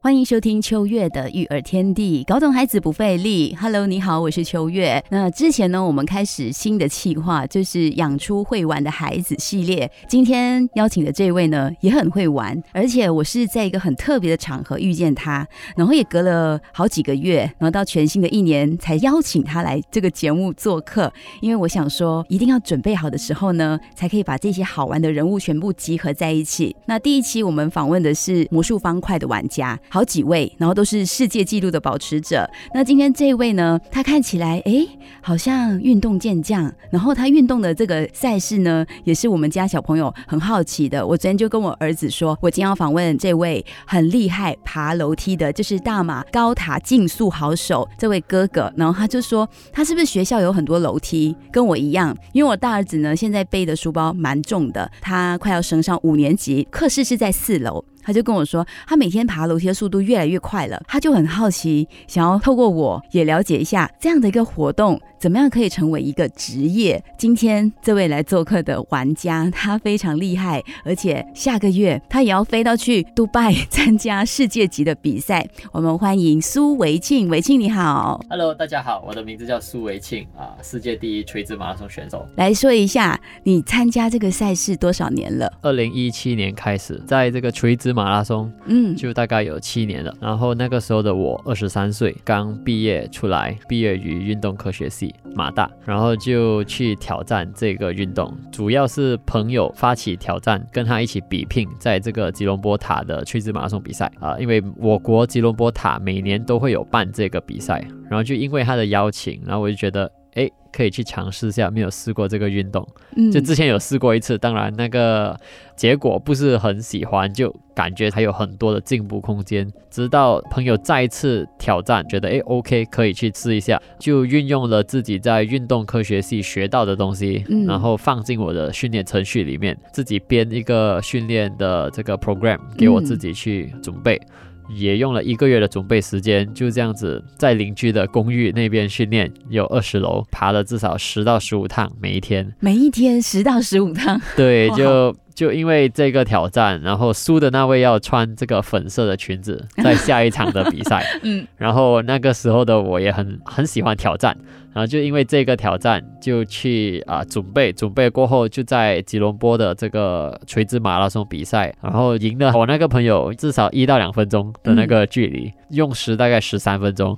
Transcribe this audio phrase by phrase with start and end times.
[0.00, 3.56] 欢迎收听秋月的育儿天地，搞懂孩子不费力。
[3.60, 5.02] Hello，你好，我是秋月。
[5.10, 9.90] 那之前呢，我们开始新的计划，就是养出会玩的孩子系列。
[10.06, 15.44] 今天邀请的这位呢，也很会玩，而且我是在一个很特别的场合遇见他，
[15.76, 21.12] 然后也隔了好几个月，然后到全新的一年才邀请他来这个节目做客。
[21.40, 26.76] 因为我想说，一定要准备好的时候呢，才可以把这些好玩的人物全部集合在一起。
[26.86, 29.76] 那第一期我们访问的是魔术方块的玩家。
[29.88, 32.48] 好几位，然后都是世界纪录的保持者。
[32.74, 34.86] 那今天这位呢，他看起来哎，
[35.20, 36.72] 好像运动健将。
[36.90, 41.06] 然后他运动的这个赛事呢，也是我们家小朋友很好奇的。
[41.06, 48.72] 我昨天就跟我儿子说，我今天要访问这位很厉害爬楼梯的，就是大马高塔竞速好手这位哥哥。
[48.76, 52.16] 然后他就说，他是不是学校有很多楼梯，跟我一样？
[52.32, 57.84] 因为我大儿子呢，现在背的书包蛮重的，他快要升上五年级，课室是在四楼。
[58.08, 64.98] 他就跟我说，他每天爬楼梯的速度越来越快了，他就很好奇，想要透过我也了解一下这样的一个活动。
[65.18, 67.02] 怎么样可以成为一个职业？
[67.18, 75.44] 今天这位来做客的玩家，他非常厉害，而且下个月他也要飞到去杜拜参加世界级的比赛。
[75.72, 82.24] 我们欢迎苏维庆，维庆你好，Hello，大家好，我的名字叫苏维庆啊，世界第一垂直马拉松选手。
[82.36, 85.52] 来说一下，你参加这个赛事多少年了？
[85.62, 90.14] 二零一七年开始，在这个垂直马拉松，嗯，就大概有七年了。
[90.20, 95.14] 然后那个时候的我二十三岁，刚毕业出来，毕业于运动科学系。
[95.34, 110.10] 马大，然后就去挑战这个运动，主要是朋友发起挑战，跟他一起比拼，在这个吉隆坡塔的垂直马拉松比赛啊，因为我国吉隆坡塔每年都会有办这个比赛，然后就因为他的邀请，然后我就觉得。
[110.34, 112.86] 哎，可以去尝试一下，没有试过这个运动，
[113.32, 115.36] 就之前有试过一次，当然那个
[115.76, 119.68] 结果不是很喜欢，就感觉还有很多的进步空间。
[119.90, 134.20] 直到朋友再一次挑战，觉得哎，OK，可以去试一下，就运用了自己在运动科学系学到的东西，然后放进我的训练程序里面，自己编一个训练的这个 program 给我自己去准备。
[134.68, 145.14] 也用了一个月的准备时间，就这样子在邻居的公寓那边训练，有二十楼，爬了至少十到十五趟，每一天，每一天十到十五趟，对，就。
[145.38, 151.06] 就因为这个挑战，然后输的那位要穿这个粉色的裙子， 在下一场的比赛。
[151.22, 154.36] 嗯，然后那个时候的我也很很喜欢挑战，
[154.74, 167.16] 然后就因为这个挑战，就去啊准备，准备过后就在吉隆坡的这个垂直马拉松比赛，然后赢了我那个朋友至少一到两分钟的那个距离，用时大概十三分钟。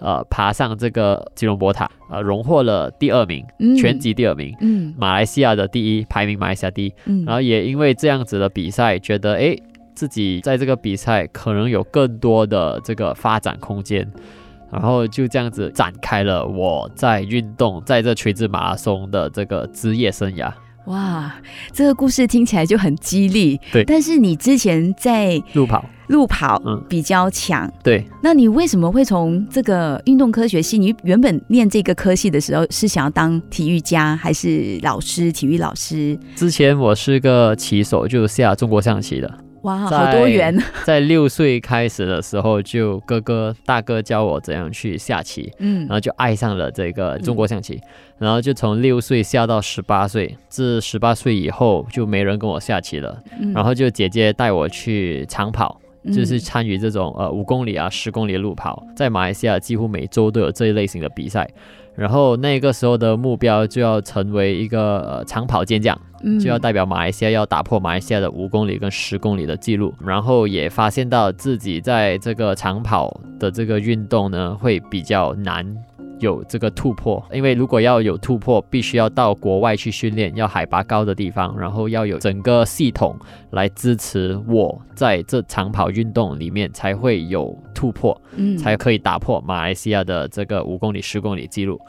[0.00, 3.44] 呃，爬上这个吉隆坡塔，呃，荣获了第二名，
[3.78, 9.56] 全级第二名，嗯，马来西亚的第一，排名马来西亚第一，嗯，然后也因为这样子的比赛，觉得哎，
[9.94, 14.10] 自己在这个比赛可能有更多的这个发展空间，
[14.72, 20.50] 然后就这样子展开了我在运动，在这垂直马拉松的这个职业生涯。
[20.86, 21.34] 哇，
[21.72, 25.84] 这个故事听起来就很激励，对，但是你之前在路跑。
[26.08, 28.04] 路跑嗯比较强，对。
[28.20, 30.76] 那你为什么会从这个运动科学系？
[30.76, 35.30] 你原本念这个科系的时候是想要当体育家还是老师？
[35.30, 36.18] 体育老师？
[36.34, 39.32] 之前我是个棋手，就下中国象棋的。
[39.62, 40.56] 哇，好多元！
[40.84, 47.80] 在六岁开始的时候，就哥哥大哥教我怎样去下棋，嗯，然后就爱上了这个中国象棋，
[48.18, 50.36] 然后就从六岁下到十八岁。
[50.48, 53.22] 自十八岁以后，就没人跟我下棋了，
[53.54, 55.80] 然后就姐姐带我去长跑。
[56.14, 61.46] 就是参与这种呃五公里啊十公里的路跑，在马来西亚几乎每周都有这一类型的比赛，
[61.94, 66.00] 然后那个时候的目标就要成为一个呃长跑健将，
[66.40, 75.76] 就要代表马来西亚要打破马来西亚的五公里跟十公里的记录，然后也发现到自己在这个长跑的这个运动呢会比较难。
[76.18, 83.16] 有这个突破，因为如果要有突破，必须要到国外去训练，要海拔高的地方，然后要有整个系统
[83.52, 91.80] 来支持我在这长跑运动里面才会有突破，嗯，才可以打破马来西亚的这个五公里、十公里记录。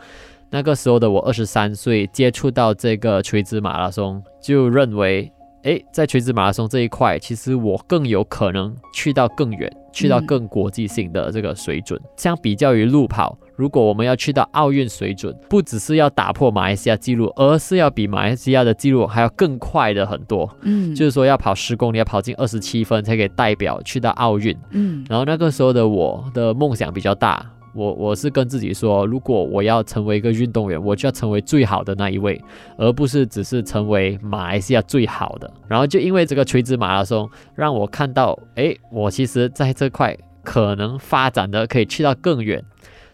[0.52, 5.32] 那个时候的我二十三岁，接触到这个垂直马拉松，就认为
[5.64, 12.00] 诶，在垂直马拉松这一块，其实我更有可能去到更远，去到更国际性的这个水准。
[12.18, 20.50] 相比较于路跑，如果我们要去到奥运水准，不只是要打破马来西亚纪录，而是要比马来西亚的纪录还要更快的很多。
[20.64, 24.58] 嗯，就是说要跑十公里，要跑进二十七分才可以代表去到奥运。
[24.72, 27.48] 嗯，然后那个时候的我的梦想比较大。
[27.74, 32.42] 我我是跟自己说，如果我要成为一个运动员，我就要成为最好的那一位，
[32.78, 35.52] 而不是只是成为马来西亚最好的。
[35.68, 42.64] 然后就因为这个垂直马拉松，让我看到，哎，我其实在这块可能发展的可以去到更远。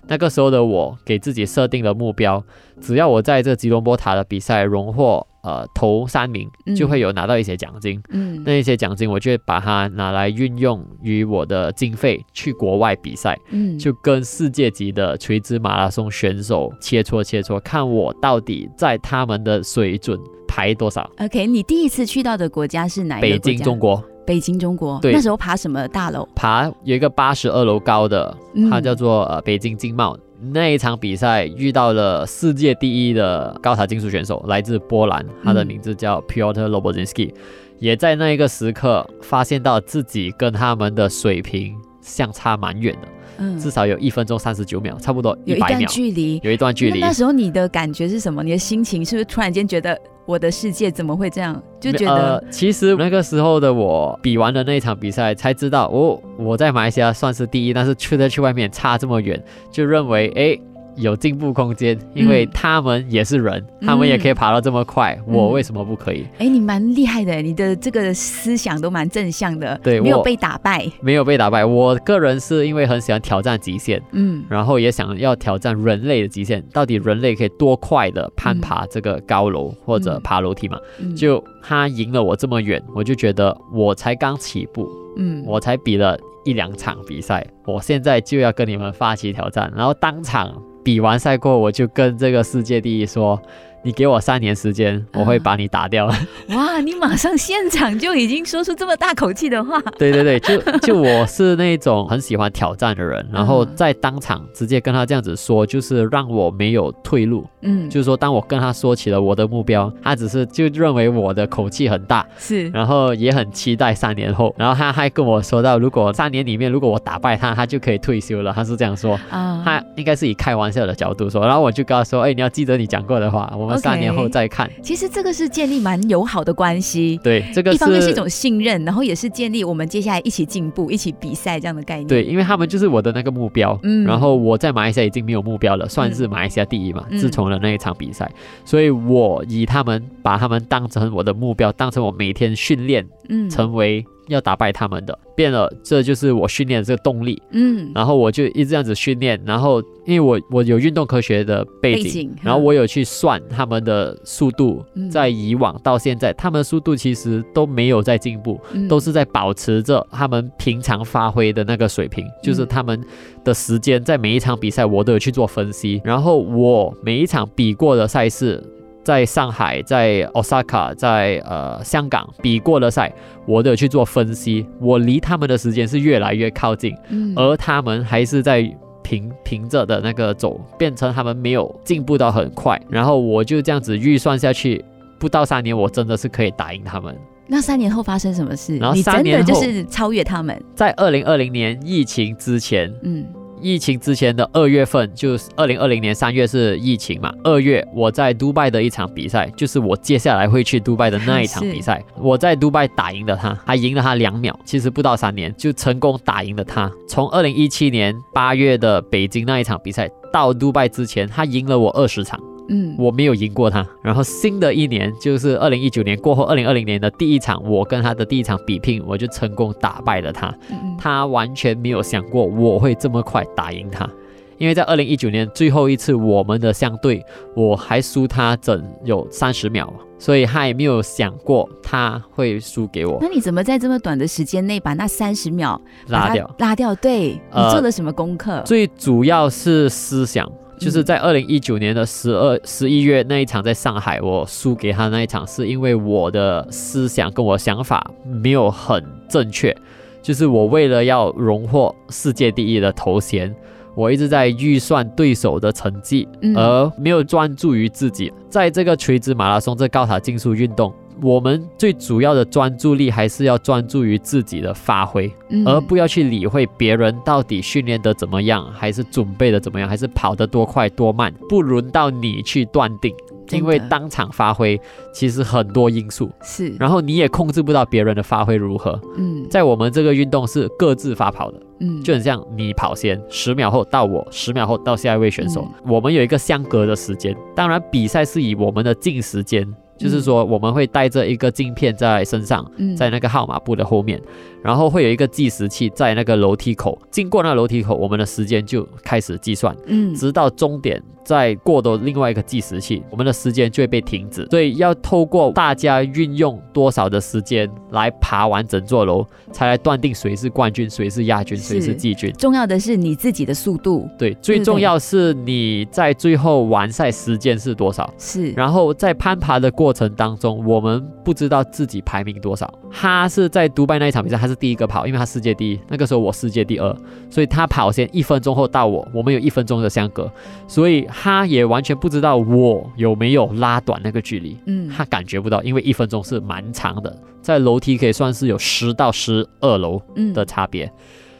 [0.09, 2.41] 那个时候的我给自己设定了目标，
[2.79, 8.01] 只要我在这吉隆坡塔的比赛荣获呃头三名，就会有拿到一些奖金。
[8.09, 13.39] 嗯，那一些奖金我就会把它拿来运用于我的经费去国外比赛。
[13.51, 21.09] 嗯，就跟世界级的垂直马拉松选手切磋切磋，看我到底在他们的水准排多少。
[21.19, 24.03] OK，你第一次去到的国家是哪一个北京，中国。
[24.25, 26.27] 北京中国，对，那时候爬什么大楼？
[26.35, 28.35] 爬有一个八十二楼高的，
[28.69, 30.17] 它叫做呃北京经贸。
[30.39, 37.33] 那一场比赛遇到了世界第一的高塔竞速选手，来自波兰，他的名字叫 Piotr Lobozynski，
[37.79, 43.07] 也在那一个时刻发现到自己跟他们的水平相差蛮远的，
[43.37, 46.99] 嗯，至少有一分钟三十九秒，差不多有一段距离，有一段距离。
[46.99, 48.43] 那时候你的感觉是什么？
[48.43, 49.97] 你的心情是不是突然间觉得？
[50.25, 51.63] 我的世界怎么会这样？
[51.79, 59.41] 就觉得，其实那个时候的我比完了那一场比赛，才知道，我我在马来西亚算是第一，但是却在去外面差这么远，
[59.71, 60.59] 就认为，哎。
[60.97, 66.25] 有进步空间，因为他们也是人，他们也可以爬到这么快，我为什么不可以？
[66.39, 71.63] 哎，你蛮厉害的，你的这个思想都蛮正向的，对，没有被打败，没有被打败。
[71.63, 80.79] 我个人是因为很喜欢挑战极限，嗯，然后也想要挑战人类的极限，到底人类可以多快的攀爬这个高楼或者爬楼梯嘛？
[81.15, 90.51] 就他赢了我这么远，我就觉得我才刚起步，嗯，我才比了一两场比赛，我现在就要跟你们发起挑战，然后当场。
[90.87, 93.37] 比完赛过，我就跟这个世界第一说。
[93.83, 96.07] 你给我三年时间，我会把你打掉。
[96.49, 99.79] 哇，你马上现场就已经说出这么大口气的话。
[99.97, 107.47] 对对对，就就我是那种很喜欢挑战的人，然后在当场直接跟他这样子说，就是让我没有退路。
[107.61, 118.51] 嗯，就是说当我跟他说起了我的目标，他只是就认为我的口气很大，是，然后也很期待三年后，然后他还跟我说到，如果三年里面如果我打败他，他就可以退休了。
[118.51, 123.76] 他是这样说啊，他应该是以开玩笑的角度说，然后我就跟他说，哎，你要记得你讲过的话，我们。
[123.77, 127.19] 三年后再看，其实这个是建立蛮友好的关系。
[127.23, 132.07] 对，这个一方面是一种信任，然后也是建立我们接下来一起进步、一起比赛这样的概念。
[132.07, 133.77] 对，因为他们就是我的那个目标。
[133.83, 137.05] 嗯，然后我在马来西亚已经没有目标了，算是马来西亚第一嘛。
[137.17, 138.29] 自从了那一场比赛，
[138.65, 144.05] 所以我以他们把他们当成我的目标，当成我每天训练，嗯，成为。
[144.27, 145.17] 要打败他们的。
[145.35, 147.39] 变了，这就是我训练的这个动力。
[147.51, 158.59] 嗯，然后我就一直这样子训练，然后因为我我有运动科学的背景，然后我有去算他们的速度，在以往到现在，他们的速度其实都没有在进步，
[158.89, 162.99] 都是在保持着他们平常发挥的那个水平，就是他们
[163.43, 168.63] 的时间在每一场比赛我都有去做分析，然后我每一场比过的赛事。
[169.07, 173.09] 在上海，在 Osaka，在呃香港比过了赛，
[173.45, 174.67] 我都有去做分析。
[174.81, 176.93] 我离他们的时间是越来越靠近，
[177.33, 178.69] 而他们还是在
[179.01, 182.77] 平平着的那个走，变成他们没有进步到很快。
[182.89, 184.83] 然后我就这样子预算下去，
[185.17, 187.15] 不到三年，我真的是可以打赢他们。
[187.47, 188.77] 那三年后发生什么事？
[188.77, 190.61] 然后三年后就是超越他们。
[190.75, 193.25] 在二零二零年疫情之前，嗯。
[193.61, 197.33] 疫情之前的二月份，就是二零二零年三月是疫情嘛？
[197.43, 206.91] 二月我在杜拜的一场比赛，就是我接下来会去杜拜的那一场 比赛，我在杜拜打赢了他，还赢了他两秒，其实不到三年就成功打赢了他。
[207.07, 212.39] 从二零一七年八月的北京那一场比赛到杜拜之前，他赢了我二十场。
[212.69, 213.85] 嗯，我没有赢过他。
[214.01, 220.53] 然后新的一年就是二零一九年过后，二零二零年的第一场，我跟他的第一场比拼，我就成功打败了他。
[220.97, 224.09] 他完全没有想过我会这么快打赢他，
[224.57, 227.23] 因为在二零一九年最后一次我们的相对，
[227.55, 233.17] 我还输他整有三十秒，所以他也没有想过他会输给我。
[233.21, 236.55] 那你怎么在这么短的时间内把那三十秒拉掉？
[236.57, 236.95] 拉掉？
[236.95, 238.61] 对你做了什么功课？
[238.65, 240.51] 最主要是思想。
[240.77, 249.75] 就是在二零一九年的十二十一月那一场在上海，我输给他那一场，是因为我的思想跟我想法没有很正确。
[250.21, 253.53] 就是我为了要荣获世界第一的头衔，
[253.95, 258.31] 我一直在预算对手的成绩，而没有专注于自己。
[258.49, 260.93] 在这个垂直马拉松这高塔竞速运动。
[261.21, 265.31] 我们最主要的专注力还是要专注于自己的发挥，
[265.65, 273.13] 而不要去理会别人到底训练的怎么样，还是准备的怎么样，还是跑得多快多慢，不轮到你去断定。
[273.51, 274.77] 因为当场发挥
[275.13, 276.29] 其实很多因素。
[276.43, 278.99] 是，然后你也控制不到别人的发挥如何。
[279.17, 287.33] 嗯，在我们这个运动是各自发跑的，嗯，就很像你跑先，十秒后到我，十秒后到下一位选手，我们有一个相隔的时间。
[287.55, 289.65] 当然，比赛是以我们的净时间，
[289.97, 294.21] 就是说我们会带着一个镜片在身上，在那个号码布的后面，
[294.63, 301.01] 然后会有一个计时器在那个楼梯口，经过那楼梯口，我们的时间就开始计算，嗯，直到终点。
[301.27, 304.47] 再过的另外一个计时器，我们的时间就会被停止。
[304.49, 312.31] 所以要透过大家运用多少的时间来爬完整座楼，才来断定谁是冠军，谁是亚军，谁是季军。
[312.37, 314.07] 重要的是你自己的速度。
[314.17, 318.09] 对，最重要是你在最后完赛时间是多少。
[318.17, 318.51] 是。
[318.51, 322.73] 然后在攀爬的过程当中，我们不知道自己排名多少。
[322.89, 325.79] 他是在独拜那一场比赛，他是第一个跑，因为他世界第一。
[325.89, 326.95] 那个时候我世界第二，
[327.29, 330.31] 所以他跑先一分钟后到我，我们有一分钟的相隔，
[330.69, 331.05] 所以。
[331.19, 339.99] 他也完全不知道我有没有拉短那个距离，嗯，他感觉不到，因为一分钟是蛮长的，在楼梯可以算是有十到十二楼
[340.31, 340.89] 的差别，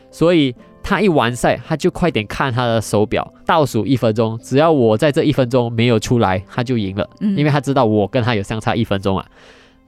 [0.09, 9.23] 所以他一完赛，他就快点看他的手表，倒数一分钟，只要我在这一分钟没有出来，他就赢了，嗯因为他知道我跟他有相差一分钟啊。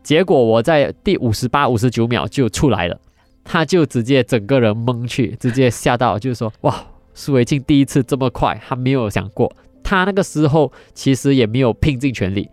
[0.04, 2.96] 结果我在第五十八、五十九秒就出来了，
[3.44, 6.76] 他就直接整个人懵去，直接吓到，就是说哇，
[7.16, 9.52] 苏维庆第一次这么快，他没有想过。
[9.90, 12.48] 他那个时候其实也没有拼尽全力，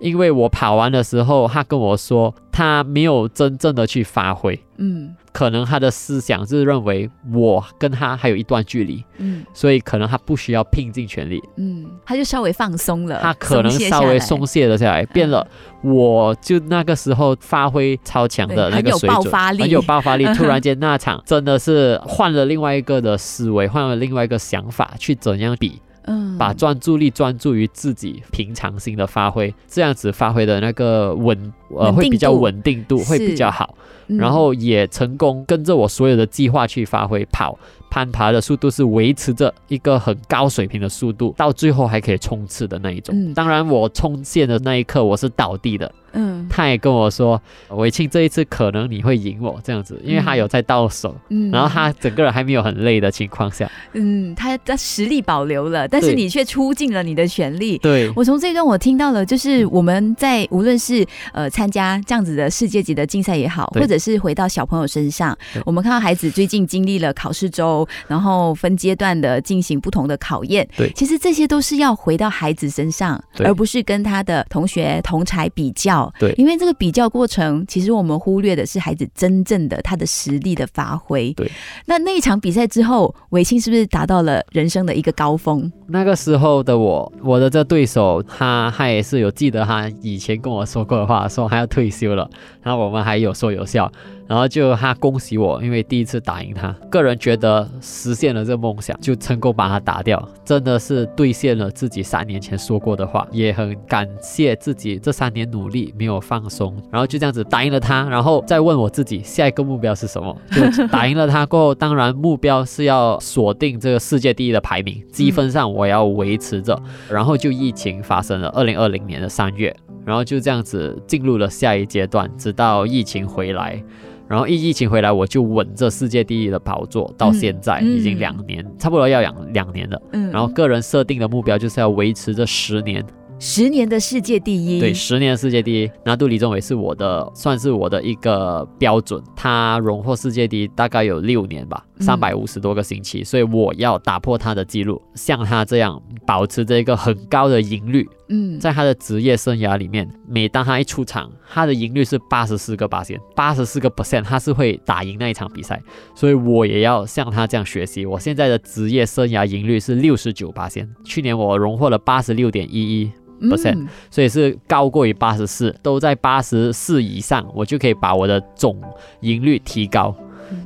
[0.00, 15.46] 因为我跑完的时候，他跟我说他没有真正的去发挥，嗯，可能他的思想是认为我跟他还有一段距离，嗯，所以可能他不需要拼尽全力，嗯，他就稍微放松了，他可能稍微松懈了下来，变了。
[15.80, 25.80] 我就那个时候发挥超强的那个水准，很有爆发力， 突然间那场真的是换了另外一个的思维，换了另外一个想法去怎样比。
[26.06, 33.74] 嗯，把专注力专注于自己平常心的发挥，这样子发挥的那个稳呃会比较稳定度会比较好，
[34.06, 37.58] 然后也成功跟着我所有的计划去发挥跑
[37.90, 43.32] 攀爬的速度是维持着一个很高水平的速度，到最后还可以冲刺的那一种。
[43.34, 45.90] 当然我冲线的那一刻我是倒地的。
[46.16, 57.78] 嗯，他也跟我说，伟庆这一次可能你会赢我这样子，因为他有在倒手，嗯，然后他整个人还没有很累的情况下，嗯，他的实力保留了，但是你却出尽了你的全力。
[57.78, 76.12] 对，我从这一段我听到了，就是我们在无论是呃参加这样子的世界级的竞赛也好，或者是回到小朋友身上，我们看到孩子最近经历了考试周，然后分阶段的进行不同的考验，对，其实这些都是要回到孩子身上，而不是跟他的同学同才比较。
[76.18, 81.32] 对，因为这个比较过程，其实我们忽略的是孩子真正的他的实力的发挥。
[81.34, 81.50] 对，
[81.86, 85.70] 那那一场比赛之后，伟清是不是达到了人生的一个高峰？
[85.88, 92.28] 那个时候的我，我的这对手，他他也是有记得他以前跟我说过的话，说还要退休了，
[92.62, 93.90] 然后我们还有说有笑。
[94.26, 110.34] 然后就他恭喜我，因为第一次打赢他，个人觉得实现了这梦想，就成功把他打掉，真的是兑现了自己三年前说过的话，也很感谢自己这三年努力没有放松，然后就这样子打赢了他，然后再问我自己下一个目标是什么？
[110.50, 123.82] 就打赢了他过后，当然目标是要锁定这个世界第一的排名，积分上我要维持着，然后就疫情发生了，二零二零年的三月，然后就这样子进入了下一阶段，直到疫情回来。
[124.28, 130.02] 然后一疫情回来，我就稳着世界第一的宝座，到现在已经两年，差不多要两两年了。
[130.12, 133.04] 嗯，然后个人设定的目标就是要维持这十年。
[133.40, 139.20] 十年的世界第一，对，十年的世界第一，拿杜李宗伟是我的，算是我的一个标准。
[139.34, 148.08] 他荣获世界第一大概有六年吧，三百五十多个星期，所以我要打破他的记录，像他这样保持着一个很高的盈率。
[148.28, 155.82] 嗯，在他的职业生涯里面，每当他一出场，他的赢率是八十四个八线，八十四个 percent，他是会打赢那一场比赛。
[156.14, 158.06] 所以我也要像他这样学习。
[158.06, 163.12] 我现在的职业生涯赢率是六十九八线，去年我荣获了八十六点一一。
[163.40, 168.80] percent，所以是高过于八十四，都在八十四以上，我就可以把我的总
[169.20, 170.14] 赢率提高。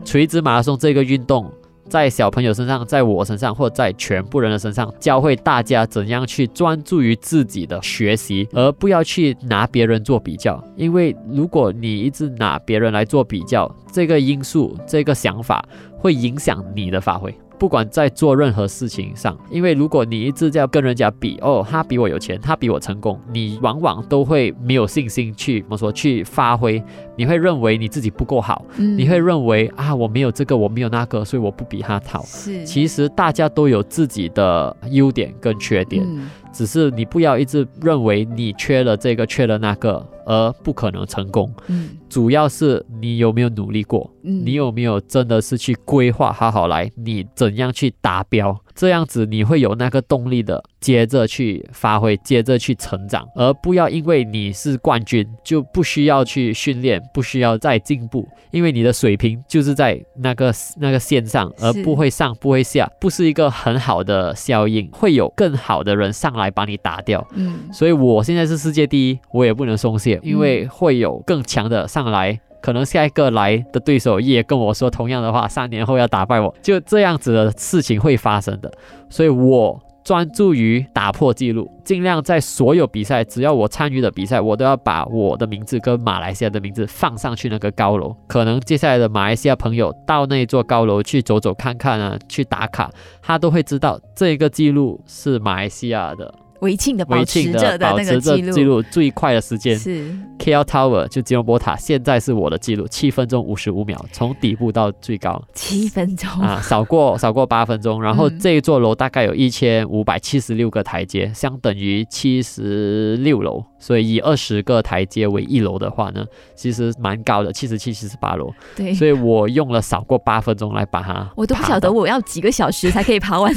[0.05, 1.50] 垂直马拉松这个运动，
[1.88, 10.62] 在小朋友身上，在我身上，或在全部人的身上，教会大家怎样去专注于自己的学习，而不要去拿别人做比较。
[10.76, 15.66] 因为如果你一直拿别人来做比较，这个因素，这个想法
[15.97, 17.35] 会影响你的发挥。
[17.59, 26.83] 不管在做任何事情上，因为如果你一直在跟人家比，哦，他比我有钱，他比我成功，你往往都会没有信心去怎么说去发挥，
[27.17, 32.23] 你会认为你自己不够好，你会认为啊，我没有这个，我没有那个，所以我不比他好。
[32.23, 36.07] 是，其实大家都有自己的优点跟缺点，
[36.52, 40.07] 只是你不要一直认为你缺了这个，缺了那个。
[40.31, 70.20] 而不可能成功，嗯，主要是你有没有努力过，嗯，你有没有真的是去规划好好来，你怎样去达标，这样子你会有那个动力的，接着去发挥，接着去成长，而不要因为你是冠军就不需要去训练，不需要再进步，因为你的水平就是在那个那个线上，而不会上不会下，不是一个很好的效应，会有更好的人上来把你打掉，嗯，所以我现在是世界第一，我也不能松懈。
[70.23, 78.73] 因为会有更强的上来，可能下一个来的对手也跟我说同样的话，三年后要打败我，就这样子的事情会发生的。
[79.09, 88.17] 所以我专注于打破记录，尽量在所有比赛，只要我参与的比赛，我都要把我的名字跟马来西亚的名字放上去那个高楼。
[88.27, 96.33] 可能接下来的马来西亚朋友到那座高楼去走走看看啊，去打卡，他都会知道这个记录是马来西亚的。
[96.61, 99.79] 围庆的保持着的那个记录，最快的时间。
[99.79, 100.05] 是。
[100.38, 105.43] KL Tower 就吉隆坡塔，现在是我的记录，七分钟五十五秒，从底部到最高。
[105.53, 106.31] 七分钟。
[106.41, 108.00] 啊，少过 少过八分钟。
[108.00, 116.25] 然后这一座楼大概有一千五百七十六个台阶，相等于七十六楼，所以以二十个台阶为一楼的话呢，
[116.55, 118.55] 其实蛮高的，七十七、七十八楼。
[118.77, 123.53] 对，所以我用了少过八分钟来把它，我都不晓得我要几个小时才可以爬完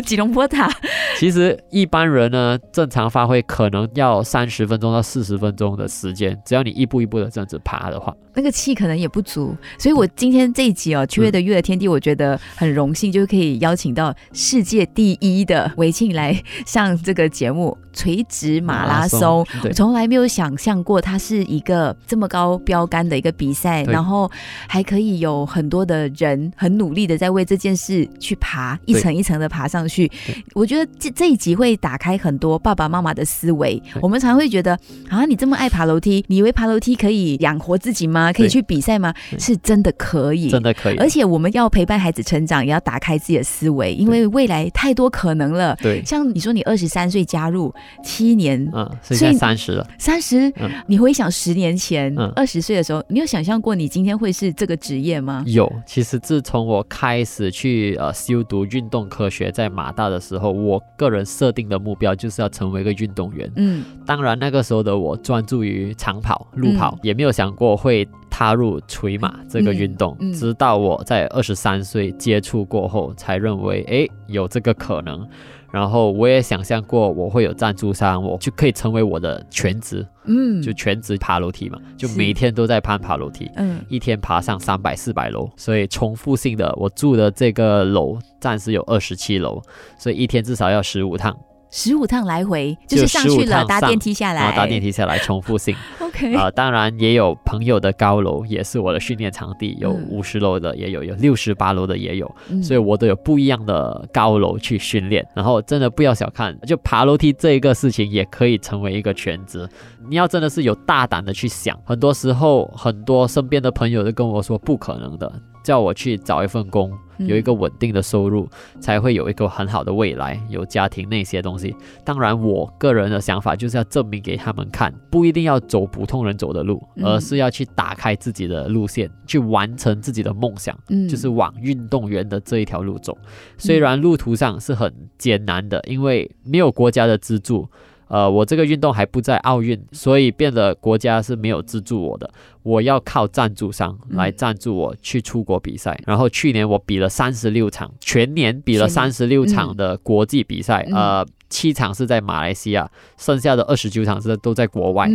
[0.02, 0.70] 吉隆坡塔。
[1.16, 9.52] 其实一般人呢，正常发挥可能要三十分钟到四十分钟的时间，只要你一步一步的这样子爬的话，那个气可能也不足。
[9.76, 17.76] 所以我今天这一集哦，七月的《月的天地》，我觉得很荣幸，就是可以邀请到世界第一的韦庆来上这个节目。
[17.94, 24.30] 垂直马拉松，我从来没有想象过它是一个这么高标杆的一个比赛，然后
[24.68, 30.08] 还可以有很多的人很努力的在为这件事去爬，一层一层的爬上去。
[30.54, 33.82] 我觉得这这一集会打开很多爸爸妈妈的思维。
[34.00, 34.78] 我们常会觉得
[35.08, 38.27] 啊，你这么爱爬楼梯，你以为爬楼梯可以养活自己吗？
[38.32, 39.12] 可以去比赛吗？
[39.38, 40.96] 是真的可以，真的可以。
[40.96, 45.76] 而且我们要陪伴孩子成长，也要打开自己的思维，因为未来太多可能了。
[45.76, 47.72] 对，像你说你二十三岁加入。
[48.02, 49.86] 七年，嗯，现在三十了。
[49.98, 50.52] 三十，
[50.86, 55.42] 你回想十年前，二十岁的时候，你有想象过你今天会是这个职业吗？
[55.46, 63.50] 有，其实自从我开始去呃修读运动科学，在马大的时候，我个人设定的目标就是要成为一个运动员。
[63.56, 70.16] 嗯，当然那个时候的我专注于长跑、路跑，也没有想过会踏入垂马这个运动。
[70.32, 75.26] 直到我在二十三岁接触过后，才认为，诶，有这个可能。
[75.72, 89.60] 然后我也想象过我会有赞助商，我就可以成为我的全职，嗯，就全职爬楼梯嘛，就每天都在攀爬楼梯，嗯，一天爬上三百四百楼，所以重复性的，我住的这个楼暂时有二十七楼，
[89.98, 91.36] 所以一天至少要十五趟。
[91.70, 95.76] 十五趟来回，就是上去了，搭电梯下来，搭电梯下来，重复性。
[96.00, 105.26] OK 啊，当然也有朋友的高楼，也是我的训练场地，有五十楼的，也有有六十八楼的也有，所以我都有不一样的高楼去训练。
[105.34, 109.68] 然后真的不要小看，就爬楼梯这一个事情，也可以成为一个全职。
[110.08, 115.30] 你要真的是有大胆的去想，很多时候很多身边的朋友都跟我说不可能的。
[115.64, 118.48] 叫我去找一份工，有一个稳定的收入，
[118.80, 121.74] 才会有一个很好的未来，有家庭那些东西。
[122.04, 130.78] 当然，我个人的想法就是要证明给他们看，不一定要走普通人走的路，而是要去打开自己的路线，去完成自己的梦想，
[131.08, 133.16] 就是往运动员的这一条路走。
[133.56, 137.68] 虽然路途上是很艰难的，因为没有国家的资助。
[138.08, 142.30] 呃，我这个运动还不在奥运，所以变得国家是没有资助我的，
[142.62, 145.98] 我要靠赞助商来赞助我去出国比赛。
[146.06, 155.08] 然后去年我比了三十六场，全年比了三十六场的国际比赛，呃，七场是在马来西亚，剩下的二十九场是都在国外，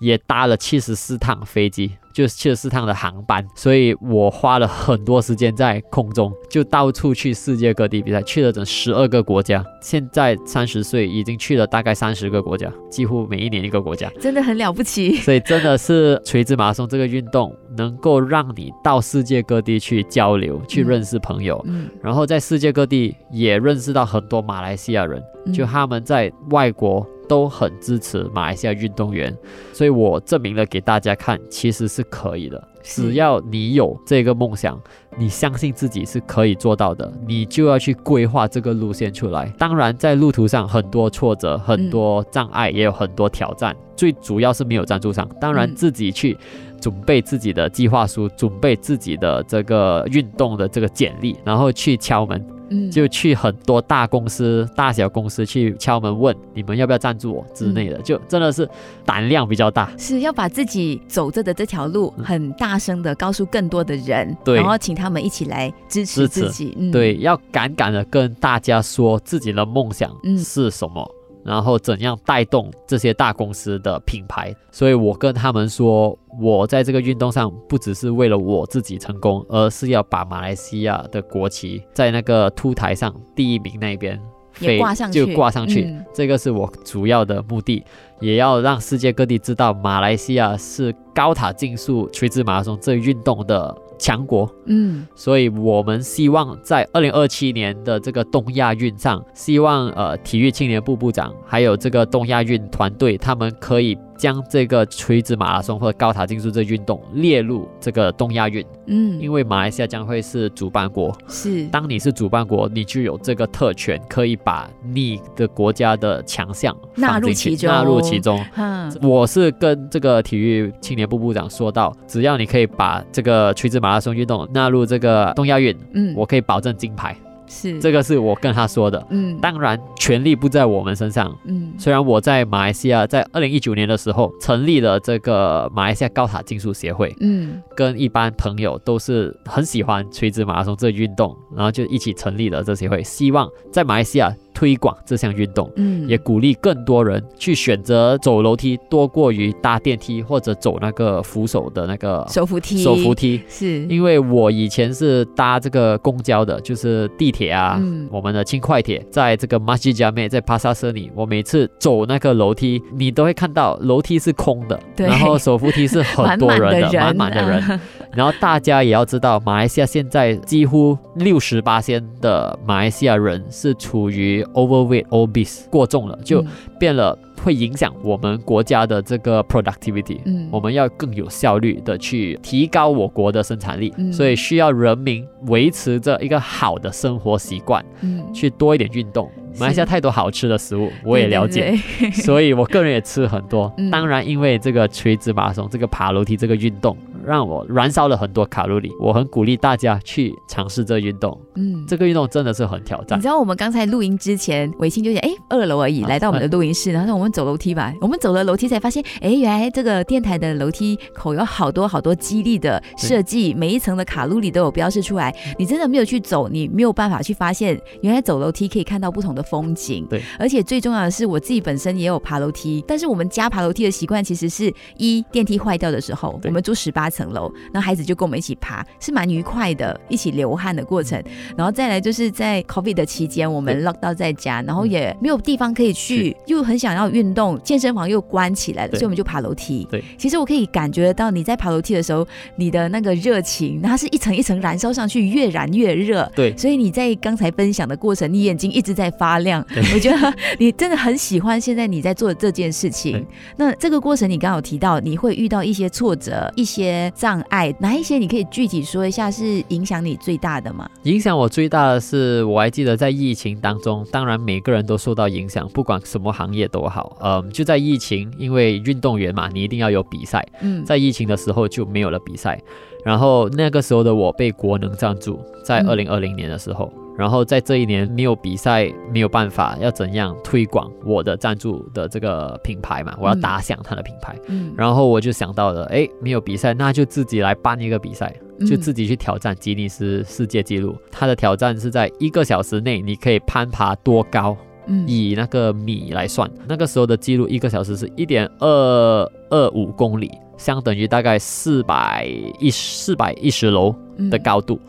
[0.00, 1.92] 也搭了七十四趟飞机。
[2.10, 9.64] 就是七十四趟的航班，所以我花了很多时间在空中，就到处去世界各地比赛，去了整十二个国家。
[9.80, 15.14] 现在三十岁，已经去了大概三十个国家，几乎每一年一个国家，真的很了不起。
[15.18, 21.64] 所以真的是垂直马拉松这个运动，能够让你到世界各地去交流，去认识朋友，
[22.02, 27.06] 然后在世界各地也认识到很多马来西亚人，就他们在外国。
[27.28, 29.36] 都很支持马来西亚运动员，
[29.74, 32.68] 所以我证明了给大家看，其实是可以的。
[32.82, 34.80] 只要你有这个梦想，
[35.18, 39.52] 你相信自己是可以做到的，你就要去规划这个路线出来。
[39.58, 43.76] 当然，在路途上很多挫折、很多障碍，也有很多挑战。
[43.94, 46.34] 最主要是没有赞助商，当然自己去
[46.80, 52.42] 准备自己的计划书，准备自己的这个运动的这个简历，然后去敲门。
[52.70, 58.68] 嗯，就去很多大公司、大小公司去敲门问你们要不要赞助我之类的，就真的是
[59.04, 71.14] 胆量比较大，是要把自己走着的这条路很大声的告诉更多的人，对，然后请他们一起来支持自己，对，要敢敢的跟大家说自己的梦想是什么。
[71.48, 74.54] 然后怎样带动这些大公司的品牌？
[74.70, 84.20] 所以我跟他们说，我在这个运动上不只是为了我自己成功，而是要把马来西亚的国旗在那个凸台上第一名那边
[84.52, 85.90] 飞挂上去，就挂上去。
[86.12, 87.82] 这个是我主要的目的，
[88.20, 93.74] 也要让世界各地知道马来西亚是高塔竞速垂直马拉松这运动的。
[93.98, 103.98] 强国，嗯，所以我们希望在二零二七年的这个东亚运上，希望呃体育青年部部长还有这个东亚运团队，他们可以。
[104.18, 111.64] 将这个垂直马拉松或者高塔竞速这运动列入这个东亚运，嗯，因为马来西亚将会是主办国，是。
[111.68, 117.70] 当你是主办国，你就有这个特权，可以把你的国家的强项纳入其中。
[117.70, 118.44] 纳入其中。
[118.56, 127.16] 嗯，我是跟这个体育青年部部长说到，只要你可以把这个垂直马拉松运动纳入这个东亚运，嗯，我可以保证金牌。
[127.48, 127.78] 是。
[127.80, 144.34] 这个是我跟他说的，嗯，当然权力不在我们身上，嗯，虽然我在马来西亚在二零一九年的时候成立了这个马来西亚高塔竞速协会，嗯，跟一般朋友都是很喜欢垂直马拉松这运动，然后就一起成立了这协会，希望在马来西亚。
[144.58, 152.82] 推广这项运动，嗯，也鼓励更多人去选择走楼梯多过于搭电梯或者走那个扶手的那个手扶梯。
[152.82, 153.40] 手扶梯。
[153.48, 153.86] 是。
[153.86, 167.80] 因为我以前是搭这个公交的，就是地铁啊，我们的轻快铁，在这个马吉加妹在帕萨斯里，我每次走那个楼梯，你都会看到楼梯是空的，然后手扶梯是很多人的， 满满的人。
[168.12, 176.44] 然后大家也要知道，马来西亚现在几乎六十八仙的马来西亚人是处于 overweight obese 过重了，就
[176.78, 177.18] 变了。
[177.40, 189.30] 会影响我们国家的这个 productivity，嗯，我们要更有效率的去提高我国的生产力，所以需要人民维持着一个好的生活习惯，嗯，去多一点运动。
[189.56, 191.76] 马来西亚太多好吃的食物，我也了解，
[192.12, 193.72] 所以我个人也吃很多。
[193.90, 198.90] 当然，因为这个垂直马拉松、这个爬楼梯这个运动，让我燃烧了很多卡路里。
[199.00, 201.38] 我很鼓励大家去尝试这运动。
[201.56, 203.18] 嗯，这个运动真的是很挑战。
[203.18, 207.92] 你知道我们刚才录音之前，伟清就讲，哎，二楼而已，来到我们的录音室，然后我们走楼梯吧。
[208.00, 215.34] 我们走了楼梯才发现，哎，原来这个电台的楼梯口有好多好多激励的设计，每一层的卡路里都有标示出来。
[215.58, 219.42] 你真的没有去走，你没有办法去发现，原来走楼梯可以看到不同的。
[219.48, 231.22] 风景对，而且最重要的是，我自己本身也有爬楼梯，但是我们家爬楼梯的习惯其实是一电梯坏掉的时候，我们住十八层楼，那孩子就跟我们一起爬，是蛮愉快的，一起流汗的过程。
[231.56, 239.86] 然后再来就是在 COVID 的期间，我们 lock 到在家，然后也没有地方可以去，又很想要运动，健身房又关起来了，所以我们就爬楼梯。
[239.90, 246.30] 对，其实我可以感觉得到你在爬楼梯的时候，你的那个热情，它是一层一层燃烧上去，越燃越热。
[246.36, 249.38] 对，所以你在刚才分享的过程，你眼睛一直在发。
[249.38, 253.24] 亮，我觉得你真的很喜欢现在你在做的这件事情。
[253.56, 260.88] 那这个过程你刚好提到，你会遇到一些挫折、一些障碍，哪一些你可以具体说一下是影响你最大的吗？
[261.02, 267.16] 影响我最大的是，我还记得在疫情当中，当然每个人都受到影响，不管什么行业都好。
[267.20, 270.46] 嗯，就在疫情，因为运动员嘛，你一定要有比赛。
[270.60, 272.60] 嗯，在疫情的时候就没有了比赛，
[273.04, 276.92] 然后那个时候的我被国能赞助，在二零二零年的时候。
[277.18, 283.16] 然后在这一年没有比赛，没有办法，要怎样推广我的赞助的这个品牌嘛？
[283.20, 284.36] 我要打响他的品牌。
[284.46, 290.96] 嗯，然后我就想到了，哎，没有比赛，那就自己来办一个比赛，就自己去挑战吉尼斯世界纪录。
[291.10, 294.56] 他的挑战是在一个小时内你可以攀爬多高？
[294.86, 302.26] 嗯，以那个米来算，那个时候的记录一个小时是一点二二五公里，相等于大概四百
[302.60, 303.92] 一四百一十楼
[304.30, 304.80] 的高度。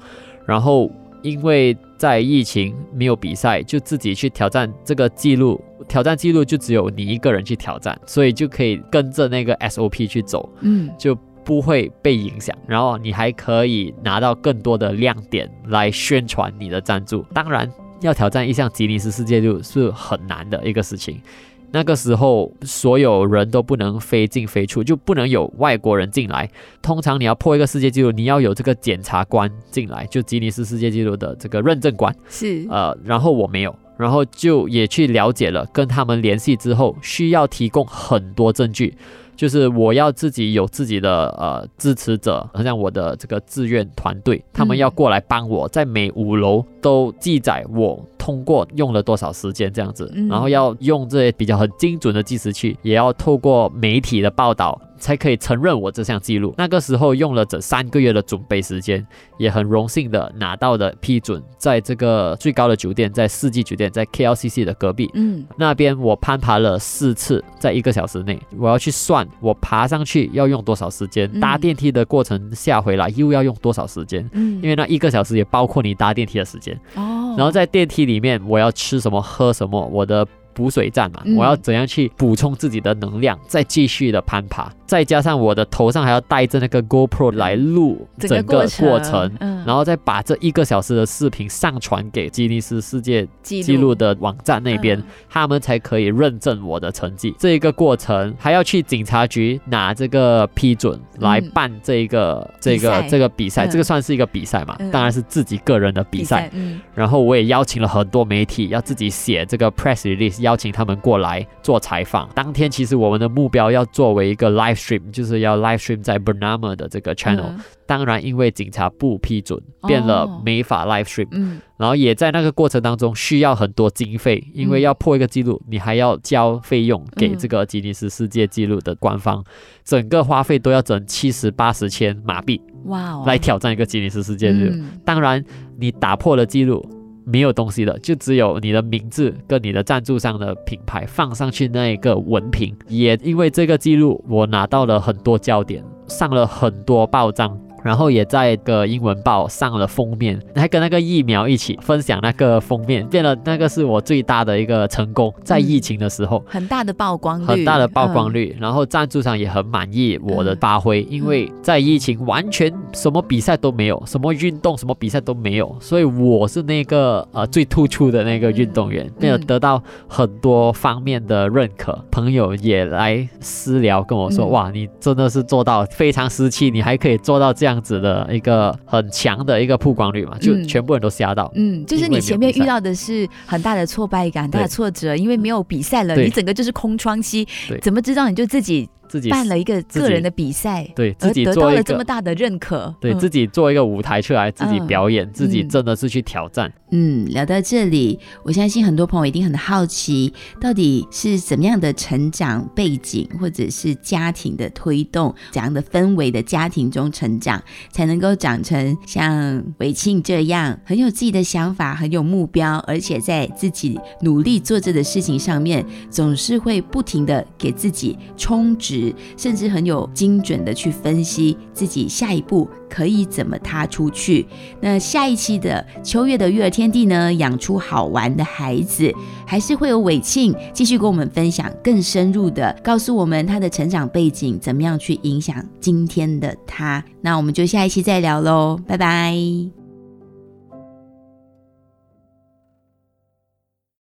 [0.46, 0.90] 然后
[1.24, 5.62] 因为在疫情没有比赛，就自己去挑战这个记录。
[5.86, 12.56] 挑战记录就只有你一个人去挑战，所以就可以跟着那个 SOP 去走，嗯，就不会被影响。
[12.66, 17.26] 然后你还可以拿到更多的亮点来宣传你的赞助。
[17.34, 21.22] 当然，要挑战一项吉尼斯世界纪录是很难的一个事情。
[21.72, 26.50] 那个时候所有人都不能飞进飞出，就不能有外国人进来。
[26.82, 32.16] 通常你要破一个世界纪录，你要有这个检察官进来，就吉尼斯世界纪录的这个认证官。
[32.28, 38.96] 是，呃，然后我没有，然后就也去了解了，跟他们联系之后，需要提供很多证据。
[39.36, 54.80] 就是我要自己有自己的呃支持者，好像我的这个志愿团队，他们要过来帮我，在每五楼都记载我通过用了多少时间这样子，然后要用这些比较很精准的计时器，也要透过媒体的报道。
[55.00, 56.54] 才可以承认我这项记录。
[56.58, 59.06] 那个时候用了整三个月的准备时间，
[59.38, 65.10] 也很荣幸的拿到了批准，在这个最高的酒店，在四季酒店，在 KLCC 的隔壁。
[65.14, 74.30] 嗯，那边我攀爬了四次，在一个小时内，我要去算我爬上去要用多少时间，搭电梯的过程下回来又要用多少时间。
[74.34, 76.78] 嗯，因为那一个小时也包括你搭电梯的时间。
[76.96, 80.28] 哦，然后在电梯里面我要吃什么喝什么，我的。
[80.52, 97.36] 补水站嘛，我要怎样去补充自己的能量，再继续的攀爬，再加上我的头上还要带着那个 GoPro 来录整个过程，然后再把这一个小时的视频上传给吉尼斯世界纪录的网站那边，他们才可以认证我的成绩。
[97.38, 104.76] 这一个过程还要去警察局拿这个批准来办这一个这个这个比赛，这个算是一个比赛嘛？
[104.92, 106.50] 当然是自己个人的比赛。
[106.96, 110.40] 然后我也邀请了很多媒体，要自己写这个 press release。
[110.40, 112.28] 邀请他们过来做采访。
[112.34, 117.54] 当天其实我们的目标要作为一个 live stream，就是要 live stream 在 Bernama 的这个 channel。
[117.86, 121.28] 当然，因为警察不批准，变了没法 live stream。
[121.32, 121.60] 嗯。
[121.78, 129.44] 然后也在那个过程当中需要很多经费，因为要破一个记录，你还要交费用给这个吉尼斯世界纪录的官方，
[129.84, 132.62] 整个花费都要整七十八十千马币。
[132.86, 133.24] 哇哦！
[133.26, 134.84] 来挑战一个吉尼斯世界纪录。
[135.06, 135.44] 当然，
[135.78, 136.99] 你打破了记录。
[137.32, 142.76] 没有东西的，就只有你的名字跟你的赞助商的品牌放上去那一个文凭。
[142.88, 147.56] 也因为这个记录，我拿到了很多焦点，上了很多报章。
[147.84, 158.56] 然后也在个英文报上了封面，还跟那个疫苗一起分享那个封面，变了那个是我最大的一个成功，在疫情的时候，很大的曝光率，很大的曝光率。
[158.60, 171.98] 然后赞助商也很满意我的发挥，因为在疫情完全什么比赛都没有，什么运动什么比赛都没有，所以我是那个呃最突出的那个运动员，没有得到很多方面的认可。
[172.12, 177.69] 朋友也来私聊跟我说，哇，你真的是做到非常时期，你还可以做到这样。
[177.70, 181.52] 这样子的一个很强的一个曝光率嘛，就全部人都吓到。
[181.54, 187.48] 嗯，就是你前面遇到的是很大的挫败感、很大的挫折，因为没有比赛了，你整个就是空窗期。
[187.80, 188.90] 怎么知道你就自己？
[189.10, 196.72] 自己办了一个个人的比赛，对自己得到了这么大的认可，对自己做一个舞台出来，自己表演，自己真的是去挑战。
[196.92, 218.99] 嗯，聊到这里，我相信很多朋友一定很好奇，到底是怎么样的成长背景，或者是家庭的推动，怎样的氛围的家庭中成长，才能够长成像伟庆这样很有自己的想法、很有目标，而且在自己努力做这的事情上面，总是会不停的给自己充值。
[219.38, 224.46] 甚至很有精准的去分析自己下一步可以怎么踏出去。
[224.82, 229.12] 那下一期的秋月的育儿天地呢，养出好玩的孩子，
[229.46, 237.04] 还是会有伟庆继续跟我们分享更深入的，告诉我们他的成长背景怎么样去影响今天的他。
[237.22, 239.79] 那我们就下一期再聊喽，拜拜。